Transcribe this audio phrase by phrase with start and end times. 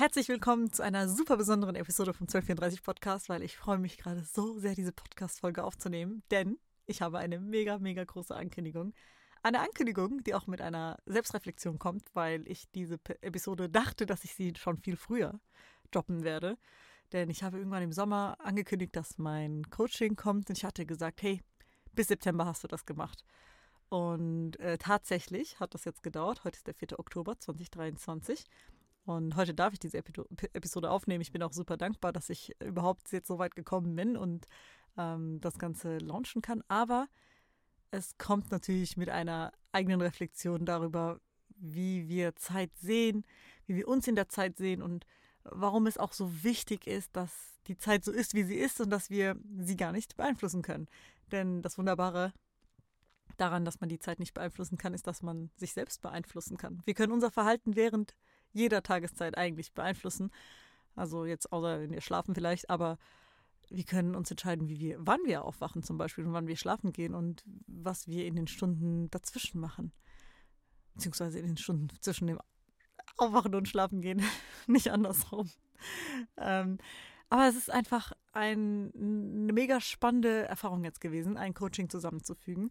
[0.00, 4.22] Herzlich willkommen zu einer super besonderen Episode vom 1234 Podcast, weil ich freue mich gerade
[4.22, 8.94] so sehr, diese Podcast-Folge aufzunehmen, denn ich habe eine mega, mega große Ankündigung.
[9.42, 14.36] Eine Ankündigung, die auch mit einer Selbstreflexion kommt, weil ich diese Episode dachte, dass ich
[14.36, 15.40] sie schon viel früher
[15.90, 16.58] droppen werde.
[17.12, 21.22] Denn ich habe irgendwann im Sommer angekündigt, dass mein Coaching kommt und ich hatte gesagt,
[21.22, 21.42] hey,
[21.92, 23.24] bis September hast du das gemacht.
[23.88, 26.44] Und äh, tatsächlich hat das jetzt gedauert.
[26.44, 27.00] Heute ist der 4.
[27.00, 28.44] Oktober 2023.
[29.08, 31.22] Und heute darf ich diese Episode aufnehmen.
[31.22, 34.46] Ich bin auch super dankbar, dass ich überhaupt jetzt so weit gekommen bin und
[34.98, 36.62] ähm, das Ganze launchen kann.
[36.68, 37.08] Aber
[37.90, 41.20] es kommt natürlich mit einer eigenen Reflexion darüber,
[41.56, 43.24] wie wir Zeit sehen,
[43.64, 45.06] wie wir uns in der Zeit sehen und
[45.42, 47.32] warum es auch so wichtig ist, dass
[47.66, 50.86] die Zeit so ist, wie sie ist und dass wir sie gar nicht beeinflussen können.
[51.32, 52.34] Denn das Wunderbare
[53.38, 56.82] daran, dass man die Zeit nicht beeinflussen kann, ist, dass man sich selbst beeinflussen kann.
[56.84, 58.14] Wir können unser Verhalten während
[58.52, 60.30] jeder Tageszeit eigentlich beeinflussen.
[60.94, 62.98] Also jetzt außer wenn wir schlafen vielleicht, aber
[63.70, 66.92] wir können uns entscheiden, wie wir, wann wir aufwachen zum Beispiel und wann wir schlafen
[66.92, 69.92] gehen und was wir in den Stunden dazwischen machen.
[70.94, 72.40] Beziehungsweise in den Stunden zwischen dem
[73.16, 74.22] Aufwachen und Schlafen gehen,
[74.66, 75.50] nicht andersrum.
[76.36, 76.78] Ähm,
[77.30, 82.70] aber es ist einfach ein, eine mega spannende Erfahrung jetzt gewesen, ein Coaching zusammenzufügen.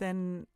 [0.00, 0.46] Denn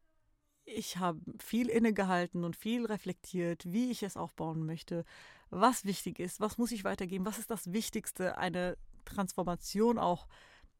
[0.67, 5.05] ich habe viel innegehalten und viel reflektiert, wie ich es aufbauen möchte,
[5.49, 10.27] was wichtig ist, was muss ich weitergeben, was ist das Wichtigste, eine Transformation auch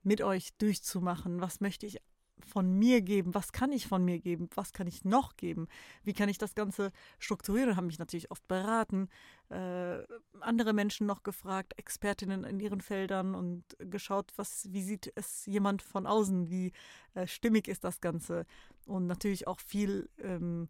[0.03, 2.01] mit euch durchzumachen, was möchte ich
[2.45, 5.69] von mir geben, was kann ich von mir geben, was kann ich noch geben,
[6.03, 9.09] wie kann ich das Ganze strukturieren, habe mich natürlich oft beraten,
[9.49, 9.99] äh,
[10.41, 15.83] andere Menschen noch gefragt, Expertinnen in ihren Feldern und geschaut, was, wie sieht es jemand
[15.83, 16.73] von außen, wie
[17.15, 18.45] äh, stimmig ist das Ganze?
[18.87, 20.69] Und natürlich auch viel ähm,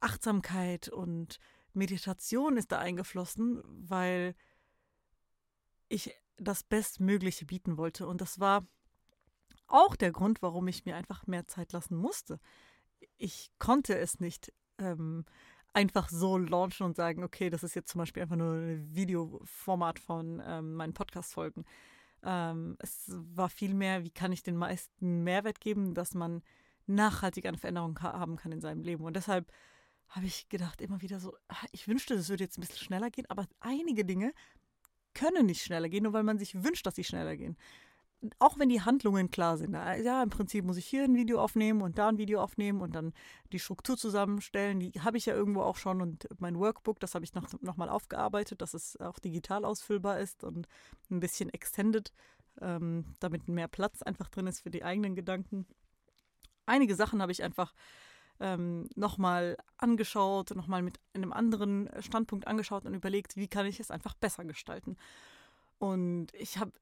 [0.00, 1.38] Achtsamkeit und
[1.72, 4.34] Meditation ist da eingeflossen, weil
[5.88, 8.06] ich das Bestmögliche bieten wollte.
[8.06, 8.66] Und das war
[9.68, 12.38] auch der Grund, warum ich mir einfach mehr Zeit lassen musste.
[13.18, 15.24] Ich konnte es nicht ähm,
[15.72, 19.98] einfach so launchen und sagen, okay, das ist jetzt zum Beispiel einfach nur ein Videoformat
[19.98, 21.64] von ähm, meinen Podcast-Folgen.
[22.22, 26.42] Ähm, es war vielmehr, wie kann ich den meisten Mehrwert geben, dass man
[26.86, 29.04] nachhaltig eine Veränderung ha haben kann in seinem Leben.
[29.04, 29.52] Und deshalb
[30.08, 33.10] habe ich gedacht, immer wieder so, ah, ich wünschte, das würde jetzt ein bisschen schneller
[33.10, 34.32] gehen, aber einige Dinge
[35.14, 37.56] können nicht schneller gehen, nur weil man sich wünscht, dass sie schneller gehen
[38.38, 41.82] auch wenn die Handlungen klar sind, ja, im Prinzip muss ich hier ein Video aufnehmen
[41.82, 43.12] und da ein Video aufnehmen und dann
[43.52, 47.24] die Struktur zusammenstellen, die habe ich ja irgendwo auch schon und mein Workbook, das habe
[47.24, 50.66] ich noch, noch mal aufgearbeitet, dass es auch digital ausfüllbar ist und
[51.10, 52.12] ein bisschen extended,
[52.60, 55.66] ähm, damit mehr Platz einfach drin ist für die eigenen Gedanken.
[56.64, 57.74] Einige Sachen habe ich einfach
[58.40, 63.90] ähm, nochmal angeschaut, nochmal mit einem anderen Standpunkt angeschaut und überlegt, wie kann ich es
[63.90, 64.96] einfach besser gestalten.
[65.78, 66.72] Und ich habe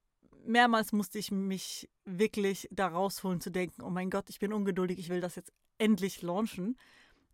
[0.45, 4.99] mehrmals musste ich mich wirklich da rausholen zu denken, oh mein Gott, ich bin ungeduldig,
[4.99, 6.77] ich will das jetzt endlich launchen.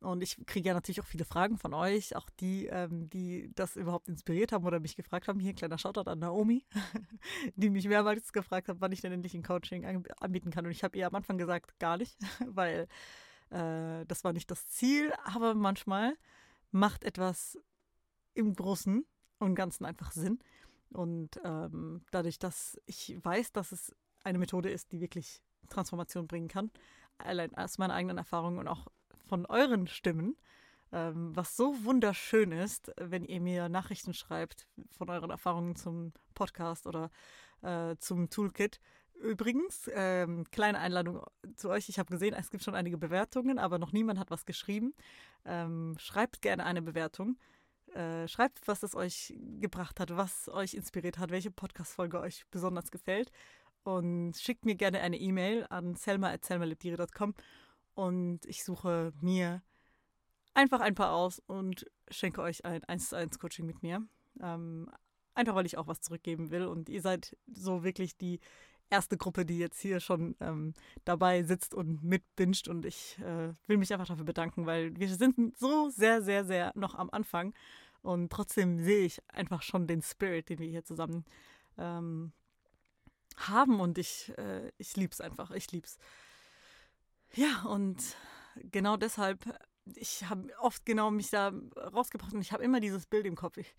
[0.02, 3.76] Und ich kriege ja natürlich auch viele Fragen von euch, auch die, ähm, die das
[3.76, 5.40] überhaupt inspiriert haben oder mich gefragt haben.
[5.40, 6.66] Hier ein kleiner Shoutout an Naomi,
[7.56, 9.86] die mich mehrmals gefragt hat, wann ich denn endlich ein Coaching
[10.20, 10.66] anbieten kann.
[10.66, 12.18] Und ich habe ihr am Anfang gesagt, gar nicht,
[12.48, 12.88] weil
[13.52, 15.14] äh, das war nicht das Ziel.
[15.24, 16.18] Aber manchmal
[16.72, 17.60] macht etwas
[18.34, 19.06] im Großen
[19.38, 20.40] und Ganzen einfach Sinn.
[20.94, 26.48] Und ähm, dadurch, dass ich weiß, dass es eine Methode ist, die wirklich Transformation bringen
[26.48, 26.72] kann,
[27.18, 28.88] allein aus meiner eigenen Erfahrung und auch
[29.28, 30.36] von euren Stimmen,
[30.92, 36.88] ähm, was so wunderschön ist, wenn ihr mir Nachrichten schreibt von euren Erfahrungen zum Podcast
[36.88, 37.10] oder
[37.62, 38.80] äh, zum Toolkit.
[39.14, 41.24] Übrigens, ähm, kleine Einladung
[41.56, 41.90] zu euch.
[41.90, 44.94] Ich habe gesehen, es gibt schon einige Bewertungen, aber noch niemand hat was geschrieben.
[45.46, 47.38] Ähm, schreibt gerne eine Bewertung.
[47.94, 52.90] Äh, schreibt, was es euch gebracht hat, was euch inspiriert hat, welche Podcast-Folge euch besonders
[52.90, 53.32] gefällt.
[53.84, 57.34] Und schickt mir gerne eine E-Mail an selma.selmalebdire.com
[57.96, 59.62] und ich suche mir
[60.54, 64.06] einfach ein paar aus und schenke euch ein 1 zu 1 Coaching mit mir.
[64.40, 64.90] Ähm,
[65.34, 66.66] einfach weil ich auch was zurückgeben will.
[66.66, 68.40] Und ihr seid so wirklich die
[68.90, 70.74] erste Gruppe, die jetzt hier schon ähm,
[71.06, 72.68] dabei sitzt und mitbinscht.
[72.68, 76.72] Und ich äh, will mich einfach dafür bedanken, weil wir sind so sehr, sehr, sehr
[76.76, 77.54] noch am Anfang.
[78.02, 81.26] Und trotzdem sehe ich einfach schon den Spirit, den wir hier zusammen
[81.78, 82.32] ähm,
[83.38, 83.80] haben.
[83.80, 85.52] Und ich, äh, ich liebe es einfach.
[85.52, 85.98] Ich liebe es.
[87.34, 88.16] Ja, und
[88.56, 89.46] genau deshalb,
[89.96, 93.58] ich habe oft genau mich da rausgebracht und ich habe immer dieses Bild im Kopf.
[93.58, 93.76] Ich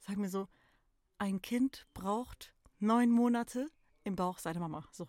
[0.00, 0.48] sage mir so,
[1.18, 3.68] ein Kind braucht neun Monate,
[4.06, 4.84] im Bauch seiner Mama.
[4.92, 5.08] So.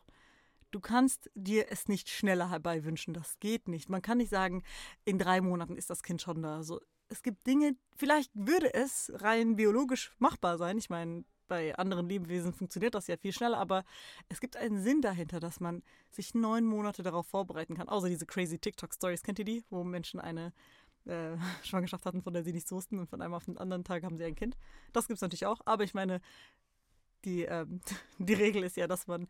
[0.72, 3.14] Du kannst dir es nicht schneller herbei wünschen.
[3.14, 3.90] Das geht nicht.
[3.90, 4.64] Man kann nicht sagen,
[5.06, 6.64] in drei Monaten ist das Kind schon da.
[6.64, 10.78] So, es gibt Dinge, vielleicht würde es rein biologisch machbar sein.
[10.78, 13.86] Ich meine, bei anderen Lebewesen funktioniert das ja viel schneller, aber
[14.30, 17.90] es gibt einen Sinn dahinter, dass man sich neun Monate darauf vorbereiten kann.
[17.90, 19.64] Außer diese crazy TikTok-Stories, kennt ihr die?
[19.70, 20.54] Wo Menschen eine
[21.06, 24.04] äh, Schwangerschaft hatten, von der sie nichts wussten und von einem auf den anderen Tag
[24.04, 24.58] haben sie ein Kind.
[24.94, 26.22] Das gibt es natürlich auch, aber ich meine,
[27.26, 27.82] die, ähm,
[28.18, 29.28] die Regel ist ja, dass man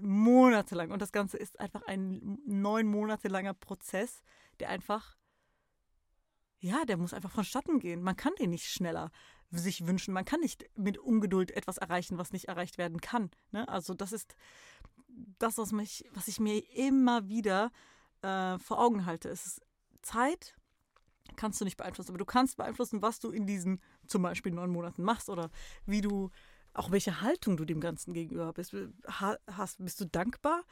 [0.00, 4.22] monatelang, und das Ganze ist einfach ein neun Monate langer Prozess,
[4.60, 5.16] der einfach
[6.62, 8.02] ja, der muss einfach vonstatten gehen.
[8.02, 9.10] Man kann den nicht schneller
[9.50, 10.14] sich wünschen.
[10.14, 13.30] Man kann nicht mit Ungeduld etwas erreichen, was nicht erreicht werden kann.
[13.50, 13.68] Ne?
[13.68, 14.34] Also das ist
[15.38, 17.70] das, was, mich, was ich mir immer wieder
[18.22, 19.28] äh, vor Augen halte.
[19.28, 19.60] Es ist
[20.02, 20.54] Zeit,
[21.36, 24.70] kannst du nicht beeinflussen, aber du kannst beeinflussen, was du in diesen zum Beispiel neun
[24.70, 25.50] Monaten machst oder
[25.84, 26.30] wie du,
[26.74, 28.74] auch welche Haltung du dem Ganzen gegenüber bist.
[29.06, 30.62] Hast, bist du dankbar,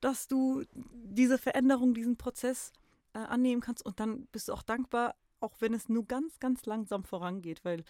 [0.00, 2.72] dass du diese Veränderung, diesen Prozess
[3.12, 6.66] äh, annehmen kannst und dann bist du auch dankbar, auch wenn es nur ganz, ganz
[6.66, 7.84] langsam vorangeht, weil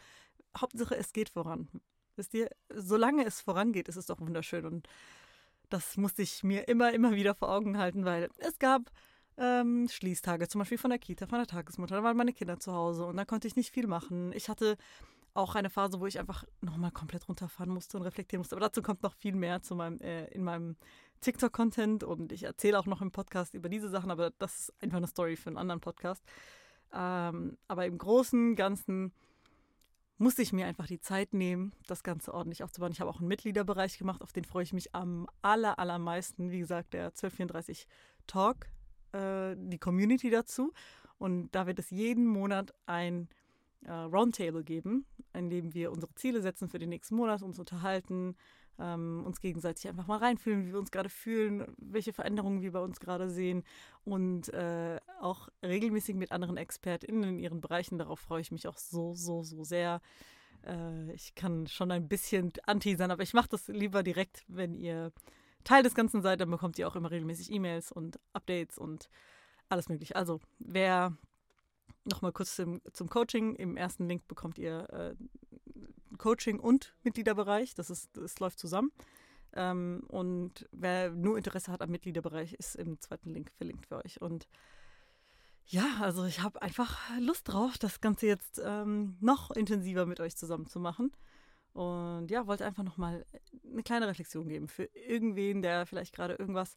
[0.57, 1.69] Hauptsache es geht voran.
[2.17, 4.89] Wisst ihr, solange es vorangeht, ist es doch wunderschön und
[5.69, 8.91] das musste ich mir immer, immer wieder vor Augen halten, weil es gab
[9.39, 12.73] ähm, Schließtage, zum Beispiel von der Kita, von der Tagesmutter, da waren meine Kinder zu
[12.73, 14.33] Hause und da konnte ich nicht viel machen.
[14.35, 14.77] Ich hatte
[15.35, 18.55] auch eine Phase, wo ich einfach nochmal komplett runterfahren musste und reflektieren musste.
[18.55, 20.77] Aber dazu kommt noch viel mehr zu meinem, äh, in meinem
[21.21, 24.99] TikTok-Content und ich erzähle auch noch im Podcast über diese Sachen, aber das ist einfach
[24.99, 26.23] eine Story für einen anderen Podcast.
[26.93, 29.13] Ähm, aber im Großen und Ganzen
[30.19, 32.93] musste ich mir einfach die Zeit nehmen, das Ganze ordentlich aufzubauen.
[32.93, 36.51] Ich habe auch einen Mitgliederbereich gemacht, auf den freue ich mich am aller, allermeisten.
[36.51, 37.87] Wie gesagt, der 1234
[38.27, 38.67] Talk,
[39.13, 40.73] äh, die Community dazu.
[41.19, 43.29] Und da wird es jeden Monat ein
[43.85, 48.37] äh, Roundtable geben, in dem wir unsere Ziele setzen für den nächsten Monat, uns unterhalten,
[48.79, 52.81] ähm, uns gegenseitig einfach mal reinfühlen, wie wir uns gerade fühlen, welche Veränderungen wir bei
[52.81, 53.65] uns gerade sehen
[54.05, 57.99] und äh, auch regelmäßig mit anderen ExpertInnen in ihren Bereichen.
[57.99, 60.01] Darauf freue ich mich auch so, so, so sehr.
[60.67, 65.13] Äh, ich kann schon ein bisschen anteasern, aber ich mache das lieber direkt, wenn ihr
[65.65, 69.09] Teil des Ganzen seid, dann bekommt ihr auch immer regelmäßig E-Mails und Updates und
[69.69, 70.17] alles mögliche.
[70.17, 71.17] Also, wer
[72.05, 73.55] nochmal kurz zum, zum, Coaching.
[73.55, 75.15] Im ersten Link bekommt ihr äh,
[76.23, 77.75] Coaching und Mitgliederbereich.
[77.75, 78.93] Das, ist, das läuft zusammen.
[79.55, 84.23] Ähm, und wer nur Interesse hat am Mitgliederbereich, ist im zweiten Link verlinkt für euch.
[84.23, 84.47] Und
[85.67, 90.37] ja, also ich habe einfach Lust drauf, das Ganze jetzt ähm, noch intensiver mit euch
[90.37, 91.11] zusammen zu machen.
[91.73, 93.27] Und ja, wollte einfach nochmal
[93.71, 96.75] eine kleine Reflexion geben für irgendwen, der vielleicht gerade irgendwas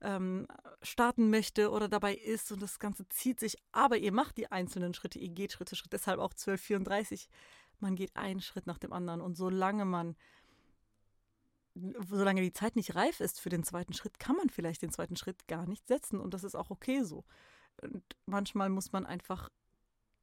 [0.00, 0.46] ähm,
[0.80, 3.58] starten möchte oder dabei ist und das Ganze zieht sich.
[3.72, 5.92] Aber ihr macht die einzelnen Schritte, ihr geht Schritt für Schritt.
[5.92, 7.28] Deshalb auch 1234
[7.82, 10.16] man geht einen Schritt nach dem anderen und solange man
[12.08, 15.16] solange die Zeit nicht reif ist für den zweiten Schritt, kann man vielleicht den zweiten
[15.16, 17.24] Schritt gar nicht setzen und das ist auch okay so.
[17.80, 19.50] Und manchmal muss man einfach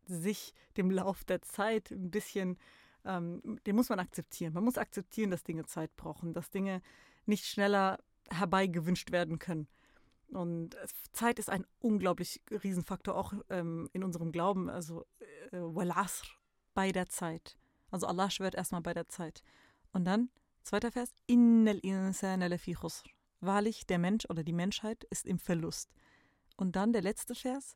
[0.06, 2.58] sich dem Lauf der Zeit ein bisschen,
[3.06, 4.54] ähm, den muss man akzeptieren.
[4.54, 6.82] Man muss akzeptieren, dass Dinge Zeit brauchen, dass Dinge
[7.26, 8.00] nicht schneller
[8.30, 9.68] herbeigewünscht werden können.
[10.30, 10.76] Und
[11.14, 14.70] Zeit ist ein unglaublich Riesenfaktor, auch ähm, in unserem Glauben.
[14.70, 15.06] Also,
[15.52, 15.58] äh,
[16.78, 17.58] bei der Zeit.
[17.90, 19.42] Also Allah schwört erstmal bei der Zeit.
[19.94, 20.30] Und dann,
[20.62, 23.04] zweiter Vers, Innal insana lafi khusr.
[23.40, 25.90] Wahrlich, der Mensch oder die Menschheit ist im Verlust.
[26.56, 27.76] Und dann der letzte Vers.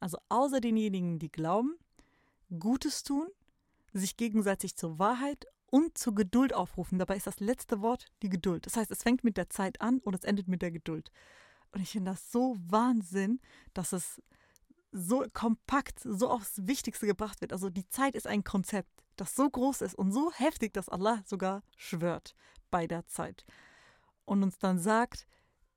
[0.00, 1.78] Also außer denjenigen, die glauben,
[2.58, 3.26] Gutes tun,
[3.94, 6.98] sich gegenseitig zur Wahrheit und zur Geduld aufrufen.
[6.98, 8.66] Dabei ist das letzte Wort die Geduld.
[8.66, 11.10] Das heißt, es fängt mit der Zeit an und es endet mit der Geduld.
[11.72, 13.40] Und ich finde das so Wahnsinn,
[13.74, 14.20] dass es
[14.92, 17.52] so kompakt, so aufs Wichtigste gebracht wird.
[17.52, 21.22] Also die Zeit ist ein Konzept, das so groß ist und so heftig, dass Allah
[21.26, 22.34] sogar schwört
[22.70, 23.44] bei der Zeit.
[24.24, 25.26] Und uns dann sagt,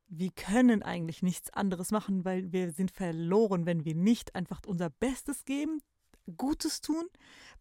[0.08, 4.90] wir können eigentlich nichts anderes machen, weil wir sind verloren, wenn wir nicht einfach unser
[4.90, 5.82] Bestes geben,
[6.38, 7.06] Gutes tun,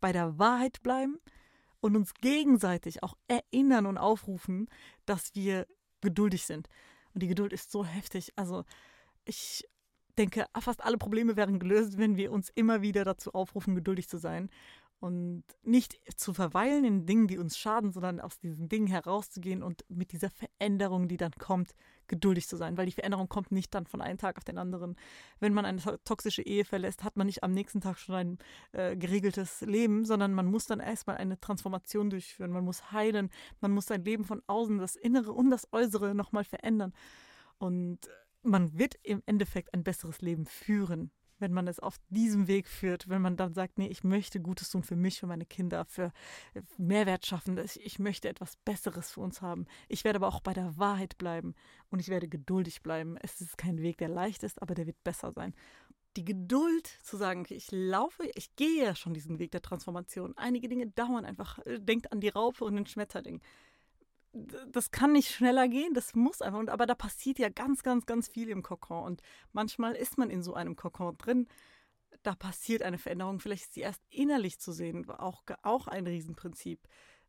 [0.01, 1.19] bei der Wahrheit bleiben
[1.81, 4.69] und uns gegenseitig auch erinnern und aufrufen,
[5.07, 5.67] dass wir
[6.01, 6.69] geduldig sind.
[7.14, 8.33] Und die Geduld ist so heftig.
[8.37, 8.64] Also
[9.25, 9.69] ich
[10.19, 14.19] denke, fast alle Probleme wären gelöst, wenn wir uns immer wieder dazu aufrufen, geduldig zu
[14.19, 14.50] sein
[15.03, 19.85] und nicht zu verweilen in Dingen, die uns schaden, sondern aus diesen Dingen herauszugehen und
[19.89, 21.75] mit dieser Veränderung, die dann kommt,
[22.07, 24.95] geduldig zu sein, weil die Veränderung kommt nicht dann von einem Tag auf den anderen.
[25.41, 28.39] Wenn man eine toxische Ehe verlässt, hat man nicht am nächsten Tag schon ein
[28.71, 33.29] äh, geregeltes Leben, sondern man muss dann erstmal eine Transformation durchführen, man muss heilen,
[33.61, 36.93] man muss sein Leben von außen, das Innere und das Äußere nochmal verändern.
[37.59, 38.09] Und
[38.45, 41.11] man wird im Endeffekt ein besseres Leben führen,
[41.43, 44.71] wenn man es auf diesem Weg führt, wenn man dann sagt, nee, ich möchte Gutes
[44.71, 46.13] tun für mich, für meine Kinder, für
[46.79, 49.67] Mehrwert schaffen, ich möchte etwas Besseres für uns haben.
[49.89, 51.55] Ich werde aber auch bei der Wahrheit bleiben
[51.91, 53.19] und ich werde geduldig bleiben.
[53.21, 55.55] Es ist kein Weg, der leicht ist, aber der wird besser sein.
[56.17, 60.35] Die Geduld zu sagen, ich laufe, ich gehe ja schon diesen Weg der Transformation.
[60.37, 61.59] Einige Dinge dauern einfach.
[61.67, 63.41] Denkt an die Raupe und den Schmetterling
[64.33, 66.59] das kann nicht schneller gehen, das muss einfach.
[66.59, 69.05] Und, aber da passiert ja ganz, ganz, ganz viel im Kokon.
[69.05, 69.23] Und
[69.53, 71.49] manchmal ist man in so einem Kokon drin.
[72.23, 73.41] Da passiert eine Veränderung.
[73.41, 75.09] Vielleicht ist sie erst innerlich zu sehen.
[75.11, 76.81] Auch, auch ein Riesenprinzip.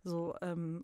[0.03, 0.83] So, ähm,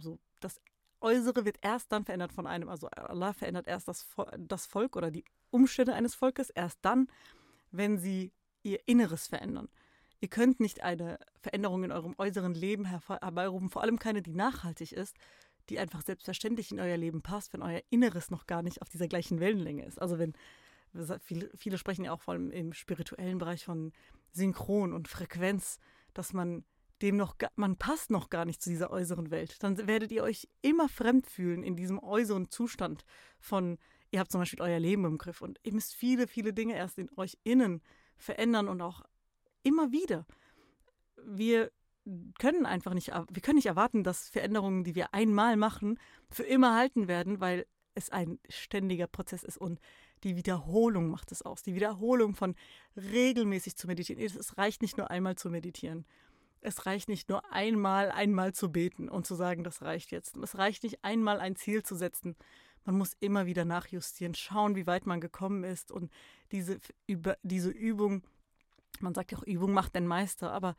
[0.00, 0.60] so, das
[1.00, 2.68] Äußere wird erst dann verändert von einem.
[2.68, 4.06] Also Allah verändert erst das,
[4.38, 7.08] das Volk oder die Umstände eines Volkes erst dann,
[7.70, 9.68] wenn sie ihr Inneres verändern.
[10.24, 14.92] Ihr könnt nicht eine Veränderung in eurem äußeren Leben herbeirufen, vor allem keine, die nachhaltig
[14.92, 15.14] ist,
[15.68, 19.06] die einfach selbstverständlich in euer Leben passt, wenn euer Inneres noch gar nicht auf dieser
[19.06, 20.00] gleichen Wellenlänge ist.
[20.00, 20.32] Also wenn
[21.20, 23.92] viele, sprechen ja auch vor allem im spirituellen Bereich von
[24.32, 25.78] Synchron und Frequenz,
[26.14, 26.64] dass man
[27.02, 29.62] dem noch man passt noch gar nicht zu dieser äußeren Welt.
[29.62, 33.04] Dann werdet ihr euch immer fremd fühlen in diesem äußeren Zustand
[33.38, 33.76] von
[34.10, 36.96] ihr habt zum Beispiel euer Leben im Griff und ihr müsst viele, viele Dinge erst
[36.96, 37.82] in euch innen
[38.16, 39.02] verändern und auch
[39.64, 40.24] Immer wieder.
[41.26, 41.72] Wir
[42.38, 45.98] können einfach nicht, wir können nicht erwarten, dass Veränderungen, die wir einmal machen,
[46.30, 49.80] für immer halten werden, weil es ein ständiger Prozess ist und
[50.22, 51.62] die Wiederholung macht es aus.
[51.62, 52.54] Die Wiederholung von
[52.96, 54.22] regelmäßig zu meditieren.
[54.22, 56.06] Es reicht nicht nur einmal zu meditieren.
[56.60, 60.36] Es reicht nicht nur einmal, einmal zu beten und zu sagen, das reicht jetzt.
[60.36, 62.36] Es reicht nicht einmal ein Ziel zu setzen.
[62.84, 66.10] Man muss immer wieder nachjustieren, schauen, wie weit man gekommen ist und
[66.52, 66.80] diese,
[67.42, 68.22] diese Übung
[69.02, 70.76] man sagt ja auch, Übung macht den Meister, aber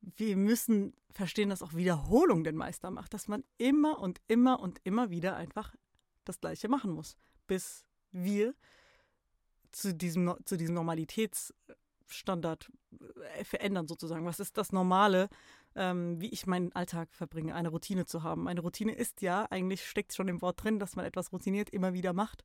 [0.00, 4.80] wir müssen verstehen, dass auch Wiederholung den Meister macht, dass man immer und immer und
[4.84, 5.74] immer wieder einfach
[6.24, 8.54] das Gleiche machen muss, bis wir
[9.72, 12.70] zu diesem, zu diesem Normalitätsstandard
[13.38, 14.26] äh, verändern sozusagen.
[14.26, 15.28] Was ist das Normale,
[15.76, 18.48] ähm, wie ich meinen Alltag verbringe, eine Routine zu haben.
[18.48, 21.92] Eine Routine ist ja, eigentlich steckt schon im Wort drin, dass man etwas routiniert immer
[21.92, 22.42] wieder macht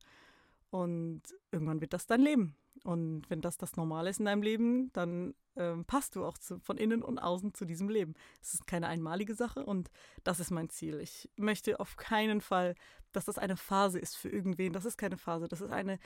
[0.70, 2.54] und irgendwann wird das dein Leben.
[2.84, 6.58] Und wenn das das Normale ist in deinem Leben, dann ähm, passt du auch zu,
[6.58, 8.14] von innen und außen zu diesem Leben.
[8.40, 9.90] Es ist keine einmalige Sache und
[10.24, 10.98] das ist mein Ziel.
[11.00, 12.74] Ich möchte auf keinen Fall,
[13.12, 14.72] dass das eine Phase ist für irgendwen.
[14.72, 15.48] Das ist keine Phase.
[15.48, 15.98] Das ist eine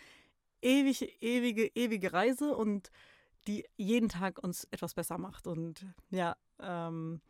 [0.61, 2.90] ewige, ewige, ewige Reise und
[3.46, 5.46] die jeden Tag uns etwas besser macht.
[5.46, 7.20] Und ja, ähm,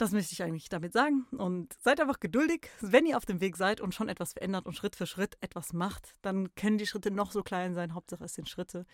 [0.00, 1.26] das möchte ich eigentlich damit sagen.
[1.32, 2.70] Und seid einfach geduldig.
[2.80, 5.72] Wenn ihr auf dem Weg seid und schon etwas verändert und Schritt für Schritt etwas
[5.72, 7.94] macht, dann können die Schritte noch so klein sein.
[7.94, 8.86] Hauptsache es sind Schritte.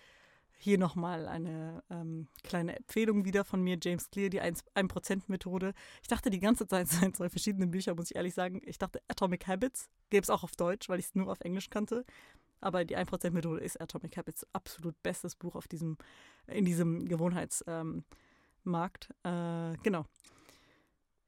[0.59, 5.75] Hier nochmal eine ähm, kleine Empfehlung wieder von mir, James Clear, die 1%-Methode.
[6.03, 8.61] Ich dachte die ganze Zeit, es seien zwei verschiedene Bücher, muss ich ehrlich sagen.
[8.65, 11.71] Ich dachte Atomic Habits, gäbe es auch auf Deutsch, weil ich es nur auf Englisch
[11.71, 12.05] kannte.
[12.61, 15.99] Aber die 1%-Methode ist Atomic Habits absolut bestes Buch auf diesem,
[16.47, 19.15] in diesem Gewohnheitsmarkt.
[19.25, 20.07] Ähm, äh, genau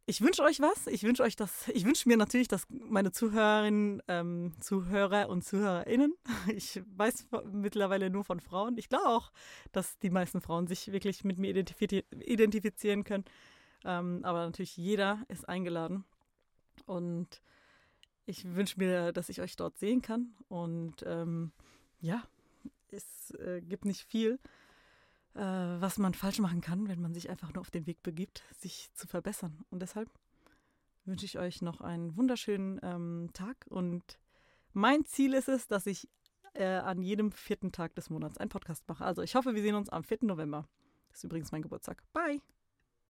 [0.08, 0.86] ich wünsche euch was.
[0.86, 1.68] Ich wünsche euch das.
[1.68, 6.14] Ich wünsche mir natürlich, dass meine Zuhörerinnen, ähm, Zuhörer und Zuhörerinnen,
[6.48, 8.78] ich weiß mittlerweile nur von Frauen.
[8.78, 9.30] Ich glaube auch,
[9.70, 13.24] dass die meisten Frauen sich wirklich mit mir identifizieren können.
[13.84, 16.06] Ähm, aber natürlich jeder ist eingeladen.
[16.86, 17.42] Und
[18.24, 20.34] ich wünsche mir, dass ich euch dort sehen kann.
[20.48, 21.52] Und ähm,
[22.00, 22.22] ja,
[22.90, 24.38] es äh, gibt nicht viel
[25.38, 28.42] äh, was man falsch machen kann, wenn man sich einfach nur auf den Weg begibt,
[28.58, 29.64] sich zu verbessern.
[29.70, 30.10] Und deshalb
[31.04, 34.18] wünsche ich euch noch einen wunderschönen ähm, Tag und
[34.72, 36.08] mein Ziel ist es, dass ich
[36.54, 39.04] äh, an jedem vierten Tag des Monats einen Podcast mache.
[39.04, 40.18] Also ich hoffe, wir sehen uns am 4.
[40.22, 40.68] November.
[41.08, 42.02] Das ist übrigens mein Geburtstag.
[42.12, 42.40] Bye!